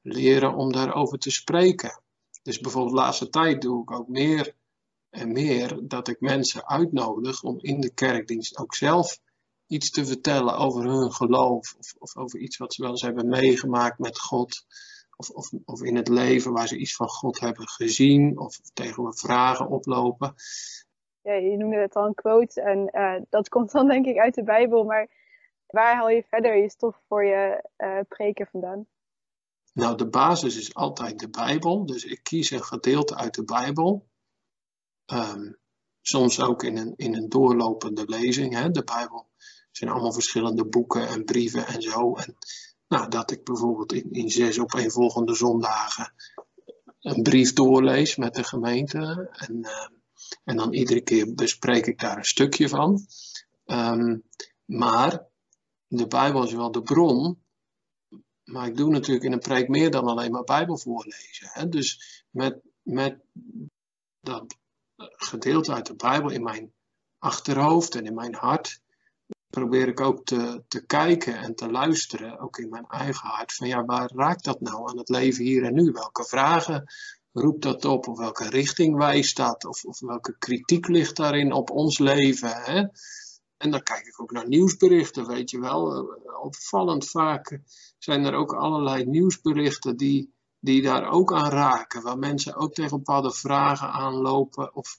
leren 0.01 0.55
om 0.55 0.73
daarover 0.73 1.19
te 1.19 1.31
spreken. 1.31 2.03
Dus 2.43 2.61
bijvoorbeeld 2.61 2.95
de 2.95 3.01
laatste 3.01 3.29
tijd 3.29 3.63
doe 3.63 3.83
ik 3.83 3.91
ook 3.91 4.09
meer 4.09 4.55
en 5.11 5.33
meer 5.33 5.79
dat 5.83 6.09
ik 6.09 6.21
mensen 6.21 6.67
uitnodig 6.67 7.43
om 7.43 7.59
in 7.61 7.81
de 7.81 7.95
kerkdienst 7.95 8.59
ook 8.59 8.75
zelf 8.75 9.21
iets 9.67 9.91
te 9.91 10.07
vertellen 10.07 10.57
over 10.57 10.85
hun 10.85 11.13
geloof 11.13 11.75
of, 11.79 11.95
of 11.99 12.17
over 12.17 12.41
iets 12.41 12.57
wat 12.57 12.75
ze 12.75 12.83
wel 12.83 12.91
eens 12.91 13.03
hebben 13.03 13.29
meegemaakt 13.29 13.99
met 13.99 14.19
God. 14.19 14.65
Of, 15.21 15.31
of, 15.31 15.51
of 15.65 15.83
in 15.83 15.97
het 15.97 16.09
leven 16.09 16.53
waar 16.53 16.69
ze 16.69 16.77
iets 16.77 16.97
van 16.97 17.09
God 17.09 17.41
hebben 17.41 17.69
gezien 17.69 18.39
of 18.39 18.61
tegen 18.73 19.15
vragen 19.15 19.69
oplopen. 19.69 20.35
Ja, 21.23 21.33
je 21.33 21.57
noemde 21.57 21.77
het 21.77 21.97
al 21.97 22.07
een 22.07 22.15
quote 22.15 22.61
en 22.61 22.89
uh, 22.93 23.23
dat 23.29 23.49
komt 23.49 23.73
dan 23.73 23.89
denk 23.89 24.07
ik 24.07 24.19
uit 24.19 24.35
de 24.35 24.43
Bijbel, 24.43 24.85
maar 24.85 25.09
waar 25.67 25.95
haal 25.95 26.09
je 26.09 26.25
verder 26.29 26.57
je 26.57 26.71
stof 26.71 27.03
voor 27.09 27.25
je 27.25 27.69
uh, 27.79 27.99
preken 28.09 28.47
vandaan? 28.47 28.87
Nou, 29.73 29.97
de 29.97 30.09
basis 30.09 30.57
is 30.57 30.75
altijd 30.75 31.19
de 31.19 31.31
Bijbel, 31.31 31.87
dus 31.87 32.05
ik 32.05 32.21
kies 32.23 32.51
een 32.51 32.65
gedeelte 32.65 33.17
uit 33.17 33.35
de 33.35 33.45
Bijbel. 33.45 34.09
Um, 35.13 35.59
soms 36.01 36.41
ook 36.41 36.63
in 36.63 36.77
een, 36.77 36.93
in 36.97 37.15
een 37.15 37.29
doorlopende 37.29 38.05
lezing. 38.07 38.55
Hè? 38.55 38.71
De 38.71 38.85
Bijbel 38.85 39.29
zijn 39.71 39.91
allemaal 39.91 40.13
verschillende 40.13 40.65
boeken 40.65 41.09
en 41.09 41.25
brieven 41.25 41.67
en 41.67 41.83
zo. 41.83 42.15
En 42.15 42.37
nou, 42.91 43.09
dat 43.09 43.31
ik 43.31 43.45
bijvoorbeeld 43.45 43.93
in, 43.93 44.13
in 44.13 44.31
zes 44.31 44.61
opeenvolgende 44.61 45.35
zondagen 45.35 46.13
een 47.01 47.23
brief 47.23 47.53
doorlees 47.53 48.17
met 48.17 48.35
de 48.35 48.45
gemeente. 48.45 49.29
En, 49.33 49.57
uh, 49.57 49.89
en 50.45 50.57
dan 50.57 50.73
iedere 50.73 51.01
keer 51.01 51.35
bespreek 51.35 51.87
ik 51.87 52.01
daar 52.01 52.17
een 52.17 52.25
stukje 52.25 52.69
van. 52.69 53.07
Um, 53.67 54.23
maar 54.65 55.27
de 55.87 56.07
Bijbel 56.07 56.45
is 56.45 56.53
wel 56.53 56.71
de 56.71 56.83
bron. 56.83 57.43
Maar 58.45 58.67
ik 58.67 58.77
doe 58.77 58.91
natuurlijk 58.91 59.25
in 59.25 59.33
een 59.33 59.39
preek 59.39 59.69
meer 59.69 59.91
dan 59.91 60.07
alleen 60.07 60.33
maar 60.33 60.45
Bijbel 60.45 60.79
voorlezen. 60.79 61.49
Hè? 61.51 61.69
Dus 61.69 62.25
met, 62.31 62.61
met 62.83 63.21
dat 64.21 64.57
gedeelte 64.97 65.73
uit 65.73 65.87
de 65.87 65.95
Bijbel 65.95 66.31
in 66.31 66.43
mijn 66.43 66.73
achterhoofd 67.19 67.95
en 67.95 68.07
in 68.07 68.15
mijn 68.15 68.35
hart 68.35 68.81
probeer 69.51 69.89
ik 69.89 70.01
ook 70.01 70.25
te, 70.25 70.63
te 70.69 70.87
kijken 70.87 71.37
en 71.37 71.55
te 71.55 71.71
luisteren, 71.71 72.39
ook 72.39 72.59
in 72.59 72.69
mijn 72.69 72.87
eigen 72.87 73.29
hart, 73.29 73.53
van 73.53 73.69
ja, 73.69 73.85
waar 73.85 74.11
raakt 74.15 74.45
dat 74.45 74.61
nou 74.61 74.89
aan 74.89 74.99
het 74.99 75.09
leven 75.09 75.45
hier 75.45 75.65
en 75.65 75.75
nu? 75.75 75.91
Welke 75.93 76.25
vragen 76.25 76.85
roept 77.33 77.63
dat 77.63 77.85
op? 77.85 78.09
Of 78.09 78.19
welke 78.19 78.49
richting 78.49 78.97
wijst 78.97 79.37
dat? 79.37 79.65
Of, 79.65 79.85
of 79.85 80.01
welke 80.01 80.39
kritiek 80.39 80.89
ligt 80.89 81.17
daarin 81.17 81.53
op 81.53 81.71
ons 81.71 81.99
leven? 81.99 82.53
Hè? 82.57 82.87
En 83.57 83.71
dan 83.71 83.83
kijk 83.83 84.07
ik 84.07 84.21
ook 84.21 84.33
naar 84.33 84.49
nieuwsberichten, 84.49 85.27
weet 85.27 85.51
je 85.51 85.61
wel. 85.61 86.09
Opvallend 86.43 87.09
vaak 87.09 87.61
zijn 87.99 88.25
er 88.25 88.35
ook 88.35 88.55
allerlei 88.55 89.05
nieuwsberichten 89.05 89.97
die, 89.97 90.35
die 90.59 90.83
daar 90.83 91.11
ook 91.11 91.33
aan 91.33 91.51
raken, 91.51 92.03
waar 92.03 92.19
mensen 92.19 92.55
ook 92.55 92.75
tegen 92.75 92.97
bepaalde 92.97 93.33
vragen 93.33 93.93
aanlopen. 93.93 94.75
Of, 94.75 94.99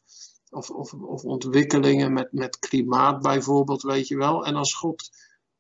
of, 0.51 0.69
of, 0.69 0.93
of 0.93 1.23
ontwikkelingen 1.23 2.13
met, 2.13 2.31
met 2.31 2.59
klimaat 2.59 3.21
bijvoorbeeld, 3.21 3.81
weet 3.81 4.07
je 4.07 4.17
wel. 4.17 4.45
En 4.45 4.55
als 4.55 4.73
God 4.73 5.09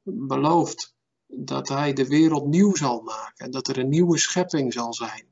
belooft 0.03 0.95
dat 1.27 1.69
hij 1.69 1.93
de 1.93 2.07
wereld 2.07 2.47
nieuw 2.47 2.75
zal 2.75 3.01
maken 3.01 3.45
en 3.45 3.51
dat 3.51 3.67
er 3.67 3.77
een 3.77 3.89
nieuwe 3.89 4.17
schepping 4.17 4.73
zal 4.73 4.93
zijn. 4.93 5.29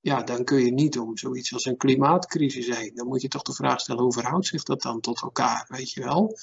Ja, 0.00 0.22
dan 0.22 0.44
kun 0.44 0.64
je 0.64 0.72
niet 0.72 0.98
om 0.98 1.16
zoiets 1.16 1.52
als 1.52 1.64
een 1.64 1.76
klimaatcrisis 1.76 2.76
heen. 2.76 2.94
Dan 2.94 3.06
moet 3.06 3.22
je 3.22 3.28
toch 3.28 3.42
de 3.42 3.52
vraag 3.52 3.80
stellen, 3.80 4.02
hoe 4.02 4.12
verhoudt 4.12 4.46
zich 4.46 4.62
dat 4.62 4.82
dan 4.82 5.00
tot 5.00 5.22
elkaar, 5.22 5.66
weet 5.68 5.90
je 5.90 6.04
wel? 6.04 6.36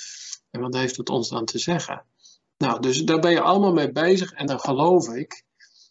En 0.49 0.61
wat 0.61 0.73
heeft 0.73 0.97
het 0.97 1.09
ons 1.09 1.29
dan 1.29 1.45
te 1.45 1.59
zeggen? 1.59 2.05
Nou, 2.57 2.81
dus 2.81 3.03
daar 3.03 3.19
ben 3.19 3.31
je 3.31 3.41
allemaal 3.41 3.73
mee 3.73 3.91
bezig 3.91 4.31
en 4.31 4.45
dan 4.45 4.59
geloof 4.59 5.09
ik 5.09 5.43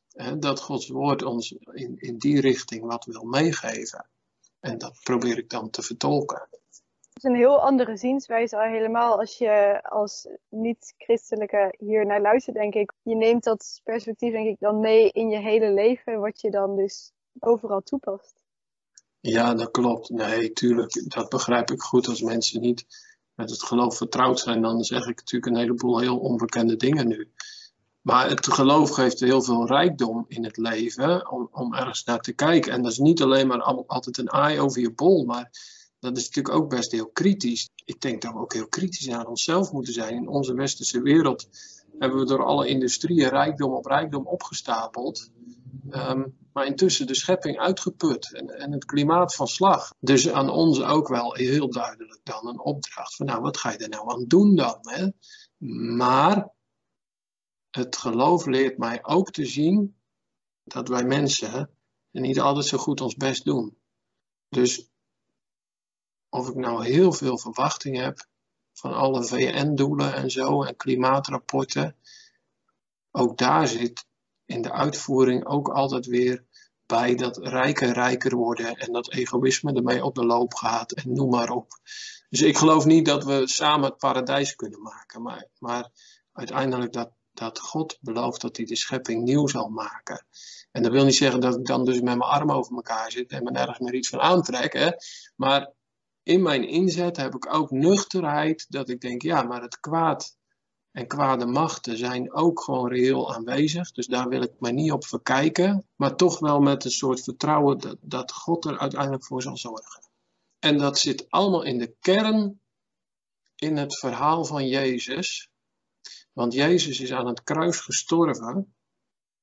hè, 0.09 0.39
dat 0.39 0.61
Gods 0.61 0.89
woord 0.89 1.23
ons 1.23 1.51
in, 1.73 1.97
in 1.99 2.19
die 2.19 2.41
richting 2.41 2.85
wat 2.85 3.05
wil 3.05 3.25
meegeven. 3.25 4.09
En 4.65 4.79
dat 4.79 5.01
probeer 5.03 5.39
ik 5.39 5.51
dan 5.51 5.71
te 5.71 5.83
vertolken. 5.83 6.47
Het 6.51 7.17
is 7.17 7.23
een 7.23 7.35
heel 7.35 7.61
andere 7.61 7.97
zienswijze, 7.97 8.57
al 8.57 8.71
helemaal 8.71 9.19
als 9.19 9.39
je 9.39 9.83
als 9.83 10.29
niet-christelijke 10.49 11.75
hier 11.79 12.07
naar 12.07 12.21
luistert, 12.21 12.57
denk 12.57 12.75
ik. 12.75 12.93
Je 13.03 13.17
neemt 13.17 13.45
dat 13.45 13.81
perspectief, 13.83 14.33
denk 14.33 14.47
ik, 14.47 14.57
dan 14.59 14.81
mee 14.81 15.11
in 15.11 15.29
je 15.29 15.39
hele 15.39 15.71
leven, 15.71 16.21
wat 16.21 16.41
je 16.41 16.51
dan 16.51 16.77
dus 16.77 17.13
overal 17.39 17.81
toepast. 17.81 18.43
Ja, 19.21 19.55
dat 19.55 19.71
klopt. 19.71 20.09
Nee, 20.09 20.53
tuurlijk. 20.53 21.11
Dat 21.15 21.29
begrijp 21.29 21.71
ik 21.71 21.81
goed. 21.81 22.09
Als 22.09 22.23
mensen 22.23 22.61
niet 22.61 22.85
met 23.35 23.51
het 23.51 23.63
geloof 23.63 23.97
vertrouwd 23.97 24.41
zijn, 24.41 24.63
dan 24.63 24.85
zeg 24.85 25.07
ik 25.07 25.17
natuurlijk 25.17 25.53
een 25.53 25.61
heleboel 25.61 26.01
heel 26.01 26.19
onbekende 26.19 26.77
dingen 26.77 27.09
nu. 27.09 27.33
Maar 28.05 28.29
het 28.29 28.53
geloof 28.53 28.91
geeft 28.91 29.21
heel 29.21 29.43
veel 29.43 29.67
rijkdom 29.67 30.25
in 30.29 30.45
het 30.45 30.57
leven 30.57 31.31
om, 31.31 31.49
om 31.53 31.75
ergens 31.75 32.05
naar 32.05 32.21
te 32.21 32.33
kijken. 32.33 32.73
En 32.73 32.83
dat 32.83 32.93
is 32.93 32.99
niet 32.99 33.23
alleen 33.23 33.47
maar 33.47 33.63
altijd 33.63 34.19
een 34.19 34.33
aai 34.33 34.61
over 34.61 34.81
je 34.81 34.93
bol, 34.93 35.25
maar 35.25 35.51
dat 36.01 36.17
is 36.17 36.25
natuurlijk 36.25 36.55
ook 36.55 36.71
best 36.71 36.93
heel 36.93 37.11
kritisch. 37.13 37.69
Ik 37.85 38.01
denk 38.01 38.23
dat 38.23 38.33
we 38.33 38.39
ook 38.39 38.53
heel 38.53 38.69
kritisch 38.69 39.07
naar 39.07 39.27
onszelf 39.27 39.73
moeten 39.73 39.93
zijn. 39.93 40.15
In 40.15 40.29
onze 40.29 40.55
westerse 40.55 41.03
wereld 41.03 41.49
hebben 41.99 42.19
we 42.19 42.25
door 42.25 42.45
alle 42.45 42.69
industrieën 42.69 43.29
rijkdom 43.29 43.73
op 43.73 43.87
rijkdom 43.87 44.27
opgestapeld. 44.27 45.31
Um, 45.91 46.37
maar 46.53 46.67
intussen 46.67 47.07
de 47.07 47.15
schepping 47.15 47.59
uitgeput 47.59 48.33
en, 48.35 48.49
en 48.49 48.73
het 48.73 48.85
klimaat 48.85 49.35
van 49.35 49.47
slag. 49.47 49.95
Dus 50.01 50.31
aan 50.31 50.51
ons 50.51 50.83
ook 50.83 51.09
wel 51.09 51.35
heel 51.35 51.71
duidelijk 51.71 52.21
dan 52.23 52.47
een 52.47 52.61
opdracht 52.61 53.17
van 53.17 53.27
nou, 53.27 53.41
wat 53.41 53.57
ga 53.57 53.71
je 53.71 53.79
er 53.79 53.89
nou 53.89 54.13
aan 54.13 54.25
doen 54.27 54.55
dan? 54.55 54.79
Hè? 54.81 55.09
Maar 55.97 56.54
het 57.75 57.97
geloof 57.97 58.47
leert 58.47 58.79
mij 58.79 59.05
ook 59.05 59.31
te 59.31 59.47
zien 59.47 59.97
dat 60.65 60.89
wij 60.89 61.05
mensen 61.05 61.71
niet 62.11 62.41
altijd 62.41 62.67
zo 62.67 62.79
goed 62.79 63.01
ons 63.01 63.17
best 63.17 63.45
doen. 63.45 63.79
Dus 64.49 64.91
of 66.29 66.49
ik 66.49 66.55
nou 66.55 66.85
heel 66.85 67.13
veel 67.13 67.39
verwachting 67.39 67.97
heb 67.97 68.27
van 68.73 68.95
alle 68.95 69.25
VN-doelen 69.25 70.15
en 70.15 70.31
zo 70.31 70.63
en 70.63 70.77
klimaatrapporten, 70.77 71.97
ook 73.11 73.39
daar 73.39 73.69
zit 73.69 74.07
in 74.45 74.63
de 74.63 74.73
uitvoering 74.73 75.47
ook 75.47 75.69
altijd 75.69 76.07
weer 76.07 76.45
bij 76.87 77.15
dat 77.15 77.37
rijken 77.37 77.93
rijker 77.93 78.37
worden 78.37 78.77
en 78.77 78.93
dat 78.93 79.13
egoïsme 79.13 79.73
ermee 79.73 80.05
op 80.05 80.15
de 80.15 80.25
loop 80.27 80.55
gaat 80.55 80.93
en 80.93 81.13
noem 81.13 81.31
maar 81.31 81.51
op. 81.51 81.73
Dus 82.29 82.43
ik 82.43 82.57
geloof 82.57 82.85
niet 82.85 83.07
dat 83.07 83.25
we 83.25 83.49
samen 83.49 83.89
het 83.89 83.99
paradijs 83.99 84.55
kunnen 84.55 84.83
maken, 84.83 85.23
maar, 85.23 85.49
maar 85.59 85.91
uiteindelijk 86.33 86.93
dat 86.93 87.13
dat 87.35 87.61
God 87.61 87.99
belooft 88.01 88.41
dat 88.41 88.57
hij 88.57 88.67
de 88.67 88.77
schepping 88.77 89.23
nieuw 89.23 89.47
zal 89.47 89.69
maken. 89.69 90.27
En 90.71 90.83
dat 90.83 90.93
wil 90.93 91.05
niet 91.05 91.15
zeggen 91.15 91.41
dat 91.41 91.57
ik 91.57 91.67
dan 91.67 91.85
dus 91.85 91.95
met 91.95 92.05
mijn 92.05 92.21
armen 92.21 92.55
over 92.55 92.75
elkaar 92.75 93.11
zit 93.11 93.31
en 93.31 93.45
me 93.45 93.51
nergens 93.51 93.79
meer 93.79 93.95
iets 93.95 94.09
van 94.09 94.21
aantrek. 94.21 94.73
Hè? 94.73 94.91
Maar 95.37 95.73
in 96.23 96.43
mijn 96.43 96.69
inzet 96.69 97.17
heb 97.17 97.35
ik 97.35 97.55
ook 97.55 97.71
nuchterheid 97.71 98.67
dat 98.69 98.89
ik 98.89 99.01
denk, 99.01 99.23
ja, 99.23 99.43
maar 99.43 99.63
het 99.63 99.81
kwaad 99.81 100.37
en 100.91 101.07
kwade 101.07 101.47
machten 101.47 101.97
zijn 101.97 102.33
ook 102.33 102.61
gewoon 102.61 102.89
reëel 102.89 103.35
aanwezig. 103.35 103.93
Dus 103.93 104.07
daar 104.07 104.29
wil 104.29 104.43
ik 104.43 104.53
me 104.59 104.71
niet 104.71 104.93
op 104.93 105.05
verkijken. 105.05 105.87
Maar 105.97 106.17
toch 106.17 106.39
wel 106.39 106.61
met 106.61 106.85
een 106.85 106.91
soort 106.91 107.23
vertrouwen 107.23 107.79
dat, 107.79 107.97
dat 108.01 108.33
God 108.33 108.65
er 108.65 108.79
uiteindelijk 108.79 109.25
voor 109.25 109.43
zal 109.43 109.57
zorgen. 109.57 110.03
En 110.59 110.79
dat 110.79 110.99
zit 110.99 111.31
allemaal 111.31 111.63
in 111.63 111.79
de 111.79 111.95
kern 112.01 112.61
in 113.55 113.77
het 113.77 113.99
verhaal 113.99 114.45
van 114.45 114.67
Jezus. 114.67 115.51
Want 116.35 116.53
Jezus 116.53 117.01
is 117.01 117.13
aan 117.13 117.27
het 117.27 117.43
kruis 117.43 117.81
gestorven. 117.81 118.75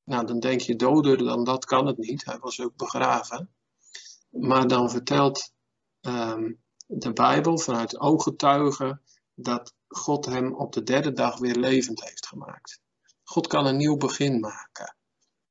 Nou, 0.04 0.26
dan 0.26 0.40
denk 0.40 0.62
je 0.62 0.76
doder 0.76 1.18
dan 1.18 1.44
dat 1.44 1.66
kan 1.66 1.86
het 1.88 1.98
niet. 1.98 2.26
Hij 2.26 2.40
was 2.40 2.62
ook 2.62 2.76
begraven. 2.76 3.50
Maar 4.30 4.68
dan 4.68 4.90
vertelt 4.90 5.54
um, 6.02 6.62
de 6.86 7.14
Bijbel 7.14 7.58
vanuit 7.58 8.00
ooggetuigen 8.00 9.02
dat 9.34 9.74
God 9.88 10.26
hem 10.26 10.54
op 10.56 10.74
de 10.74 10.84
derde 10.84 11.12
dag 11.12 11.38
weer 11.38 11.56
levend 11.56 12.04
heeft 12.04 12.28
gemaakt. 12.28 12.82
God 13.24 13.48
kan 13.48 13.66
een 13.66 13.78
nieuw 13.78 13.98
begin 13.98 14.40
maken. 14.40 14.96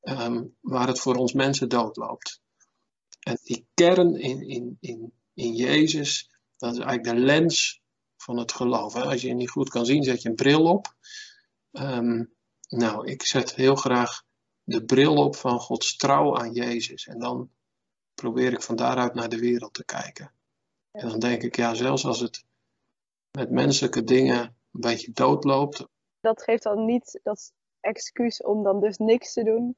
Um, 0.03 0.57
waar 0.61 0.87
het 0.87 1.01
voor 1.01 1.15
ons 1.15 1.33
mensen 1.33 1.69
doodloopt. 1.69 2.41
En 3.21 3.39
die 3.43 3.67
kern 3.75 4.15
in, 4.21 4.49
in, 4.49 4.77
in, 4.81 5.13
in 5.35 5.55
Jezus, 5.55 6.31
dat 6.57 6.73
is 6.73 6.79
eigenlijk 6.79 7.17
de 7.17 7.25
lens 7.25 7.81
van 8.17 8.37
het 8.37 8.53
geloof. 8.53 8.95
Als 8.95 9.21
je 9.21 9.35
niet 9.35 9.51
goed 9.51 9.69
kan 9.69 9.87
zien, 9.87 10.03
zet 10.03 10.23
je 10.23 10.29
een 10.29 10.35
bril 10.35 10.65
op. 10.65 10.95
Um, 11.73 12.35
nou, 12.69 13.07
ik 13.07 13.27
zet 13.27 13.55
heel 13.55 13.75
graag 13.75 14.23
de 14.65 14.85
bril 14.85 15.15
op 15.15 15.37
van 15.37 15.61
Gods 15.61 15.97
trouw 15.97 16.37
aan 16.37 16.53
Jezus. 16.53 17.07
En 17.07 17.19
dan 17.19 17.51
probeer 18.15 18.53
ik 18.53 18.63
van 18.63 18.77
daaruit 18.77 19.15
naar 19.15 19.29
de 19.29 19.39
wereld 19.39 19.75
te 19.75 19.85
kijken. 19.85 20.33
En 20.91 21.09
dan 21.09 21.19
denk 21.19 21.43
ik, 21.43 21.57
ja, 21.57 21.75
zelfs 21.75 22.05
als 22.05 22.21
het 22.21 22.45
met 23.31 23.51
menselijke 23.51 24.05
dingen 24.05 24.41
een 24.73 24.81
beetje 24.81 25.13
doodloopt. 25.13 25.85
Dat 26.21 26.43
geeft 26.43 26.63
dan 26.63 26.85
niet 26.85 27.21
dat 27.23 27.53
excuus 27.81 28.43
om 28.43 28.63
dan 28.63 28.81
dus 28.81 28.97
niks 28.97 29.33
te 29.33 29.45
doen. 29.45 29.77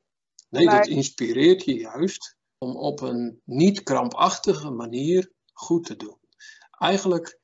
Nee, 0.48 0.64
maar... 0.64 0.76
dat 0.76 0.86
inspireert 0.86 1.64
je 1.64 1.74
juist 1.74 2.36
om 2.58 2.76
op 2.76 3.00
een 3.00 3.40
niet 3.44 3.82
krampachtige 3.82 4.70
manier 4.70 5.32
goed 5.52 5.84
te 5.84 5.96
doen. 5.96 6.18
Eigenlijk 6.70 7.40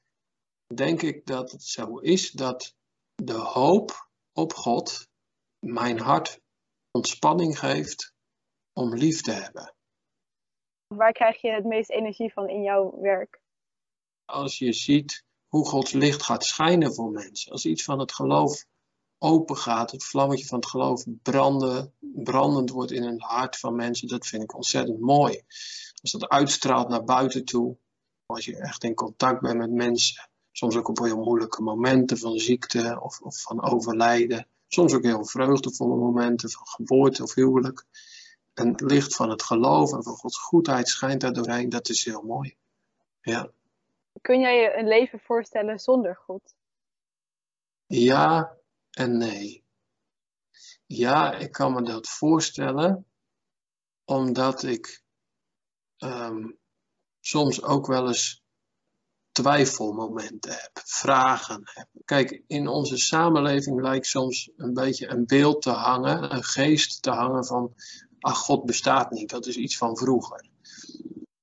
denk 0.75 1.03
ik 1.03 1.27
dat 1.27 1.51
het 1.51 1.63
zo 1.63 1.99
is 1.99 2.31
dat 2.31 2.75
de 3.15 3.33
hoop 3.33 4.08
op 4.39 4.55
God 4.55 5.09
mijn 5.59 5.99
hart 6.01 6.41
ontspanning 6.91 7.59
geeft 7.59 8.13
om 8.73 8.95
lief 8.95 9.21
te 9.21 9.33
hebben. 9.33 9.75
Waar 10.87 11.13
krijg 11.13 11.41
je 11.41 11.51
het 11.51 11.65
meest 11.65 11.91
energie 11.91 12.33
van 12.33 12.49
in 12.49 12.63
jouw 12.63 13.01
werk? 13.01 13.41
Als 14.25 14.59
je 14.59 14.73
ziet 14.73 15.25
hoe 15.49 15.67
Gods 15.67 15.93
licht 15.93 16.23
gaat 16.23 16.45
schijnen 16.45 16.95
voor 16.95 17.11
mensen, 17.11 17.53
als 17.53 17.65
iets 17.65 17.85
van 17.85 17.99
het 17.99 18.13
geloof 18.13 18.65
open 19.19 19.57
gaat, 19.57 19.91
het 19.91 20.05
vlammetje 20.05 20.47
van 20.47 20.59
het 20.59 20.69
geloof 20.69 21.05
branden, 21.23 21.95
brandend 22.01 22.71
wordt 22.71 22.91
in 22.91 23.03
het 23.03 23.21
hart 23.21 23.59
van 23.59 23.77
mensen, 23.77 24.09
dat 24.09 24.27
vind 24.27 24.43
ik 24.43 24.55
ontzettend 24.55 25.01
mooi. 25.01 25.43
Als 26.03 26.11
dat 26.11 26.29
uitstraalt 26.29 26.89
naar 26.89 27.05
buiten 27.05 27.45
toe, 27.45 27.79
als 28.27 28.45
je 28.45 28.57
echt 28.57 28.85
in 28.85 28.95
contact 28.95 29.41
bent 29.41 29.59
met 29.59 29.71
mensen, 29.71 30.29
soms 30.59 30.77
ook 30.77 30.89
op 30.89 30.99
heel 30.99 31.23
moeilijke 31.23 31.63
momenten 31.63 32.19
van 32.19 32.39
ziekte 32.39 32.99
of, 33.01 33.21
of 33.21 33.41
van 33.43 33.63
overlijden, 33.63 34.47
soms 34.69 34.95
ook 34.95 35.03
heel 35.03 35.25
vreugdevolle 35.25 35.97
momenten 35.97 36.51
van 36.51 36.67
geboorte 36.67 37.23
of 37.23 37.35
huwelijk. 37.35 37.85
En 38.55 38.69
het 38.69 38.81
licht 38.81 39.15
van 39.15 39.31
het 39.31 39.43
geloof 39.43 39.93
en 39.93 40.03
van 40.03 40.17
Gods 40.17 40.39
goedheid 40.39 40.89
schijnt 40.89 41.21
daar 41.21 41.33
doorheen, 41.33 41.69
dat 41.69 41.89
is 41.89 42.05
heel 42.05 42.23
mooi. 42.23 42.57
Ja. 43.21 43.51
Kun 44.21 44.41
jij 44.41 44.61
je 44.61 44.77
een 44.77 44.89
leven 44.89 45.21
voorstellen 45.21 45.79
zonder 45.79 46.17
God? 46.17 46.55
Ja 47.87 48.57
en 48.91 49.17
nee. 49.17 49.65
Ja, 50.87 51.35
ik 51.35 51.53
kan 51.53 51.73
me 51.73 51.83
dat 51.83 52.09
voorstellen, 52.09 53.07
omdat 54.05 54.63
ik 54.63 55.03
um, 55.99 56.59
soms 57.21 57.63
ook 57.63 57.87
wel 57.87 58.07
eens 58.07 58.43
twijfelmomenten 59.43 60.51
heb, 60.51 60.81
vragen 60.85 61.61
heb. 61.65 61.87
Kijk, 62.05 62.43
in 62.47 62.69
onze 62.69 62.97
samenleving 62.97 63.81
lijkt 63.81 64.07
soms 64.07 64.51
een 64.57 64.75
beetje 64.75 65.09
een 65.09 65.27
beeld 65.27 65.63
te 65.63 65.71
hangen, 65.71 66.35
een 66.35 66.45
geest 66.45 67.03
te 67.03 67.11
hangen 67.11 67.45
van, 67.45 67.75
ach, 68.21 68.39
God 68.39 68.65
bestaat 68.65 69.11
niet, 69.11 69.31
dat 69.31 69.47
is 69.47 69.57
iets 69.57 69.77
van 69.77 69.97
vroeger. 69.97 70.47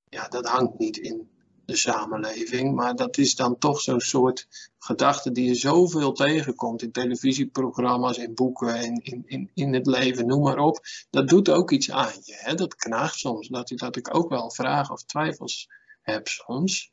Ja, 0.09 0.27
dat 0.27 0.45
hangt 0.45 0.77
niet 0.77 0.97
in 0.97 1.29
de 1.65 1.75
samenleving, 1.75 2.75
maar 2.75 2.95
dat 2.95 3.17
is 3.17 3.35
dan 3.35 3.57
toch 3.57 3.81
zo'n 3.81 3.99
soort 3.99 4.47
gedachte 4.77 5.31
die 5.31 5.45
je 5.45 5.55
zoveel 5.55 6.11
tegenkomt 6.11 6.81
in 6.81 6.91
televisieprogramma's, 6.91 8.17
in 8.17 8.33
boeken, 8.33 8.81
in, 8.83 8.99
in, 9.03 9.23
in, 9.25 9.51
in 9.53 9.73
het 9.73 9.85
leven, 9.85 10.27
noem 10.27 10.41
maar 10.41 10.59
op. 10.59 10.79
Dat 11.09 11.27
doet 11.27 11.49
ook 11.49 11.71
iets 11.71 11.91
aan 11.91 12.19
je, 12.23 12.35
hè? 12.37 12.55
dat 12.55 12.75
knaagt 12.75 13.17
soms, 13.17 13.47
dat, 13.47 13.71
dat 13.75 13.95
ik 13.95 14.15
ook 14.15 14.29
wel 14.29 14.51
vragen 14.51 14.93
of 14.93 15.03
twijfels 15.03 15.67
heb 16.01 16.27
soms. 16.27 16.91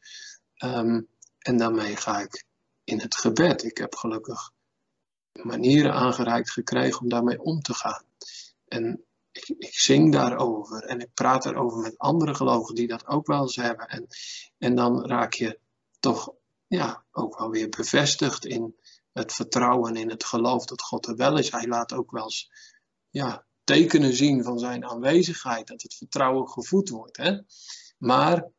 Ehm, 0.62 1.00
en 1.38 1.56
daarmee 1.56 1.96
ga 1.96 2.20
ik 2.20 2.44
in 2.84 3.00
het 3.00 3.14
gebed. 3.14 3.64
Ik 3.64 3.78
heb 3.78 3.94
gelukkig 3.94 4.50
manieren 5.42 5.92
aangereikt 5.92 6.50
gekregen 6.50 7.00
om 7.00 7.08
daarmee 7.08 7.42
om 7.42 7.60
te 7.60 7.74
gaan. 7.74 8.04
En 8.68 9.04
ik, 9.32 9.54
ik, 9.58 9.74
zing 9.74 10.12
daarover 10.12 10.82
en 10.82 11.00
ik 11.00 11.14
praat 11.14 11.42
daarover 11.42 11.78
met 11.78 11.98
andere 11.98 12.34
gelovigen 12.34 12.74
die 12.74 12.86
dat 12.86 13.06
ook 13.06 13.26
wel 13.26 13.42
eens 13.42 13.56
hebben. 13.56 13.88
En, 13.88 14.06
en 14.58 14.74
dan 14.74 15.06
raak 15.06 15.32
je 15.32 15.58
toch 16.00 16.34
ja, 16.66 17.04
ook 17.12 17.38
wel 17.38 17.50
weer 17.50 17.68
bevestigd 17.68 18.44
in 18.44 18.76
het 19.12 19.32
vertrouwen 19.32 19.96
in 19.96 20.10
het 20.10 20.24
geloof 20.24 20.64
dat 20.64 20.82
God 20.82 21.06
er 21.06 21.16
wel 21.16 21.38
is. 21.38 21.50
Hij 21.50 21.66
laat 21.66 21.92
ook 21.92 22.10
wel 22.10 22.24
eens 22.24 22.50
ja, 23.10 23.44
tekenen 23.64 24.14
zien 24.14 24.42
van 24.42 24.58
zijn 24.58 24.84
aanwezigheid, 24.84 25.66
dat 25.66 25.82
het 25.82 25.94
vertrouwen 25.94 26.48
gevoed 26.48 26.88
wordt. 26.88 27.16
Hè? 27.16 27.38
Maar 27.98 28.50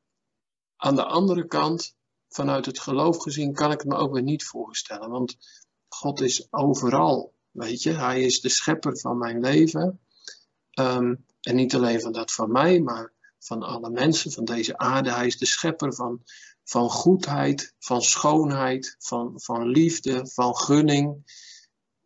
aan 0.83 0.95
de 0.95 1.05
andere 1.05 1.47
kant, 1.47 1.95
vanuit 2.29 2.65
het 2.65 2.79
geloof 2.79 3.17
gezien, 3.17 3.53
kan 3.53 3.71
ik 3.71 3.79
het 3.79 3.89
me 3.89 3.95
ook 3.95 4.13
weer 4.13 4.23
niet 4.23 4.43
voorstellen. 4.43 5.09
Want 5.09 5.37
God 5.87 6.21
is 6.21 6.47
overal, 6.49 7.33
weet 7.51 7.83
je. 7.83 7.91
Hij 7.91 8.21
is 8.21 8.41
de 8.41 8.49
schepper 8.49 8.99
van 8.99 9.17
mijn 9.17 9.39
leven. 9.39 9.99
Ehm, 10.69 11.15
en 11.41 11.55
niet 11.55 11.75
alleen 11.75 12.01
van 12.01 12.11
dat 12.11 12.31
van 12.31 12.51
mij, 12.51 12.79
maar 12.79 13.11
van 13.39 13.63
alle 13.63 13.89
mensen 13.89 14.31
van 14.31 14.45
deze 14.45 14.77
aarde. 14.77 15.11
Hij 15.11 15.25
is 15.25 15.37
de 15.37 15.45
schepper 15.45 15.93
van, 15.93 16.21
van 16.63 16.89
goedheid, 16.89 17.73
van 17.79 18.01
schoonheid, 18.01 18.95
van, 18.99 19.33
van 19.35 19.67
liefde, 19.67 20.27
van 20.27 20.57
gunning. 20.57 21.31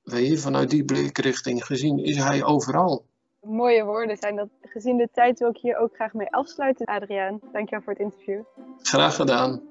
Weet 0.04 0.28
je, 0.28 0.38
vanuit 0.38 0.70
die 0.70 0.86
blikrichting 0.86 1.66
gezien 1.66 1.98
is 1.98 2.16
hij 2.16 2.44
overal 2.44 3.07
mooie 3.48 3.84
woorden 3.84 4.18
zijn 4.18 4.36
dat. 4.36 4.48
Gezien 4.62 4.98
de 4.98 5.10
tijd 5.14 5.40
wil 5.40 5.50
ik 5.50 5.58
hier 5.58 5.78
ook 5.78 5.96
graag 5.96 6.14
mee 6.14 6.34
afsluiten, 6.34 6.86
Adriaan. 6.86 7.40
Dankjewel 7.52 7.82
voor 7.82 7.94
het 7.94 8.02
interview. 8.02 8.42
Graag 8.78 9.16
gedaan. 9.16 9.62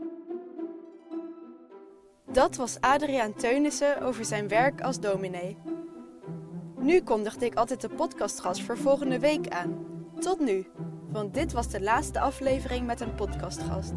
Dat 2.33 2.57
was 2.57 2.81
Adriaan 2.81 3.35
Teunissen 3.35 4.03
over 4.03 4.25
zijn 4.25 4.49
werk 4.49 4.81
als 4.81 5.01
dominee. 5.01 5.57
Nu 6.79 7.01
kondigde 7.01 7.47
ik 7.47 7.55
altijd 7.55 7.81
de 7.81 7.89
podcastgast 7.89 8.63
voor 8.63 8.77
volgende 8.77 9.19
week 9.19 9.49
aan. 9.49 9.87
Tot 10.19 10.41
nu, 10.41 10.67
want 11.11 11.35
dit 11.35 11.53
was 11.53 11.71
de 11.71 11.81
laatste 11.81 12.21
aflevering 12.21 12.87
met 12.87 13.01
een 13.01 13.15
podcastgast. 13.15 13.93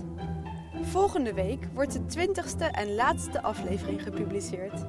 Volgende 0.82 1.34
week 1.34 1.68
wordt 1.74 1.94
de 1.94 2.06
twintigste 2.06 2.66
en 2.66 2.96
laatste 2.96 3.42
aflevering 3.42 4.04
gepubliceerd. 4.04 4.86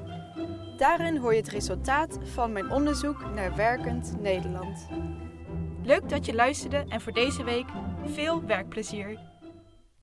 Daarin 0.81 1.17
hoor 1.17 1.33
je 1.33 1.41
het 1.41 1.49
resultaat 1.49 2.19
van 2.23 2.53
mijn 2.53 2.71
onderzoek 2.71 3.31
naar 3.35 3.57
werkend 3.57 4.21
Nederland. 4.21 4.87
Leuk 5.83 6.09
dat 6.09 6.27
je 6.27 6.35
luisterde 6.35 6.85
en 6.89 7.01
voor 7.01 7.13
deze 7.13 7.45
week 7.45 7.67
veel 8.05 8.45
werkplezier. 8.45 9.19